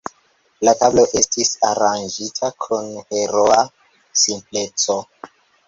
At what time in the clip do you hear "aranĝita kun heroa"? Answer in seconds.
1.73-3.61